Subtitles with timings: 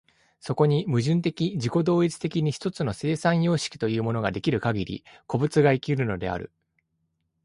[0.39, 6.51] そこに矛盾的自己同一的に一つの生産様式というものが出来るかぎり、個物が生きるのである。